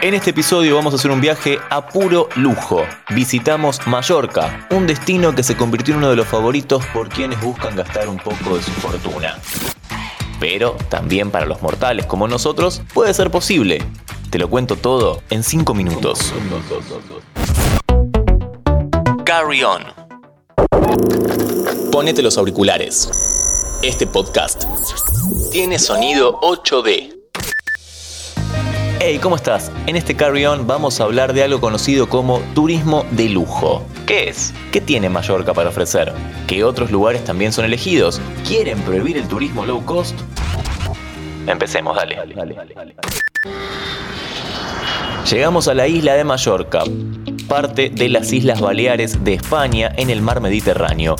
[0.00, 2.82] En este episodio vamos a hacer un viaje a puro lujo.
[3.10, 7.74] Visitamos Mallorca, un destino que se convirtió en uno de los favoritos por quienes buscan
[7.74, 9.36] gastar un poco de su fortuna.
[10.38, 13.82] Pero también para los mortales como nosotros puede ser posible.
[14.30, 16.32] Te lo cuento todo en 5 minutos.
[19.24, 19.82] Carry on.
[21.90, 23.10] Ponete los auriculares.
[23.82, 24.62] Este podcast
[25.50, 27.17] tiene sonido 8D.
[29.00, 29.70] Hey, ¿cómo estás?
[29.86, 33.84] En este Carry On vamos a hablar de algo conocido como turismo de lujo.
[34.06, 34.52] ¿Qué es?
[34.72, 36.12] ¿Qué tiene Mallorca para ofrecer?
[36.48, 38.20] ¿Qué otros lugares también son elegidos?
[38.46, 40.18] ¿Quieren prohibir el turismo low cost?
[41.46, 42.18] Empecemos, dale.
[45.30, 46.82] Llegamos a la isla de Mallorca,
[47.48, 51.16] parte de las Islas Baleares de España en el mar Mediterráneo.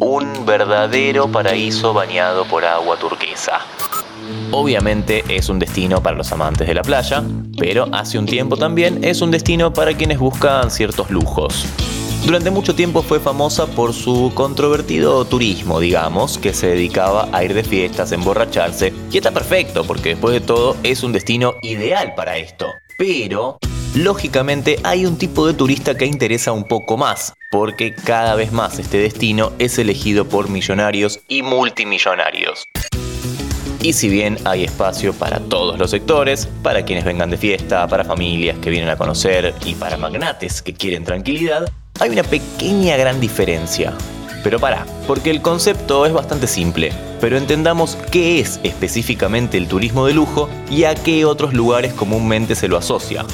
[0.00, 3.60] Un verdadero paraíso bañado por agua turquesa.
[4.50, 7.22] Obviamente es un destino para los amantes de la playa,
[7.56, 11.64] pero hace un tiempo también es un destino para quienes buscan ciertos lujos.
[12.24, 17.54] Durante mucho tiempo fue famosa por su controvertido turismo, digamos, que se dedicaba a ir
[17.54, 22.36] de fiestas, emborracharse, y está perfecto, porque después de todo es un destino ideal para
[22.36, 22.66] esto.
[22.98, 23.58] Pero,
[23.98, 28.78] lógicamente, hay un tipo de turista que interesa un poco más, porque cada vez más
[28.78, 32.64] este destino es elegido por millonarios y multimillonarios.
[33.80, 38.04] Y si bien hay espacio para todos los sectores, para quienes vengan de fiesta, para
[38.04, 43.20] familias que vienen a conocer y para magnates que quieren tranquilidad, hay una pequeña gran
[43.20, 43.94] diferencia.
[44.44, 50.06] Pero para, porque el concepto es bastante simple, pero entendamos qué es específicamente el turismo
[50.06, 53.24] de lujo y a qué otros lugares comúnmente se lo asocia.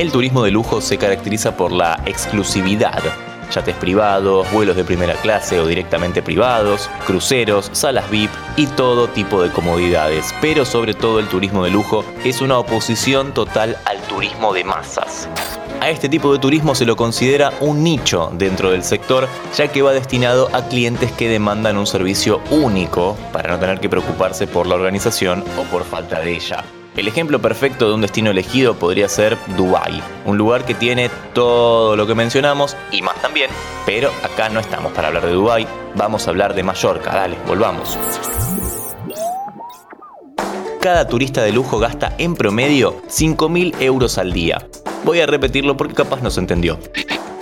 [0.00, 3.02] El turismo de lujo se caracteriza por la exclusividad,
[3.54, 9.42] yates privados, vuelos de primera clase o directamente privados, cruceros, salas VIP y todo tipo
[9.42, 10.34] de comodidades.
[10.40, 15.28] Pero sobre todo el turismo de lujo es una oposición total al turismo de masas.
[15.82, 19.82] A este tipo de turismo se lo considera un nicho dentro del sector, ya que
[19.82, 24.66] va destinado a clientes que demandan un servicio único para no tener que preocuparse por
[24.66, 26.64] la organización o por falta de ella.
[26.96, 31.96] El ejemplo perfecto de un destino elegido podría ser Dubai, un lugar que tiene todo
[31.96, 33.48] lo que mencionamos y más también,
[33.86, 37.96] pero acá no estamos para hablar de Dubai, vamos a hablar de Mallorca, dale, volvamos.
[40.80, 44.66] Cada turista de lujo gasta en promedio 5.000 euros al día.
[45.04, 46.78] Voy a repetirlo porque capaz no se entendió.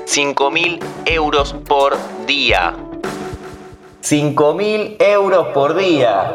[0.06, 2.74] 5.000 euros por día.
[4.02, 6.34] 5.000 euros por día.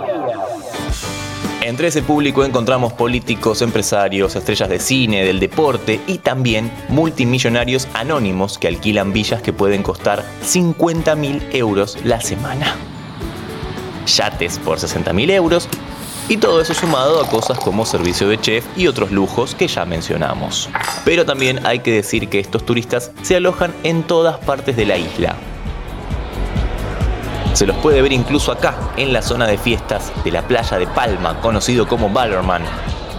[1.65, 8.57] Entre ese público encontramos políticos, empresarios, estrellas de cine, del deporte y también multimillonarios anónimos
[8.57, 12.75] que alquilan villas que pueden costar 50 mil euros la semana.
[14.05, 15.69] Yates por 60 mil euros
[16.27, 19.85] y todo eso sumado a cosas como servicio de chef y otros lujos que ya
[19.85, 20.69] mencionamos.
[21.05, 24.97] Pero también hay que decir que estos turistas se alojan en todas partes de la
[24.97, 25.37] isla,
[27.53, 30.87] se los puede ver incluso acá, en la zona de fiestas de la playa de
[30.87, 32.63] Palma, conocido como Ballermann.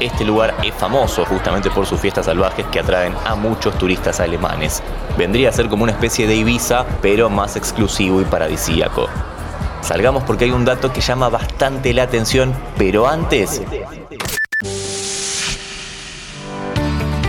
[0.00, 4.82] Este lugar es famoso justamente por sus fiestas salvajes que atraen a muchos turistas alemanes.
[5.16, 9.08] Vendría a ser como una especie de Ibiza, pero más exclusivo y paradisíaco.
[9.82, 13.62] Salgamos porque hay un dato que llama bastante la atención, pero antes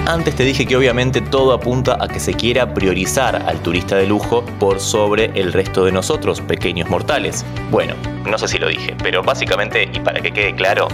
[0.07, 4.05] Antes te dije que obviamente todo apunta a que se quiera priorizar al turista de
[4.05, 7.43] lujo por sobre el resto de nosotros, pequeños mortales.
[7.71, 10.89] Bueno, no sé si lo dije, pero básicamente, y para que quede claro,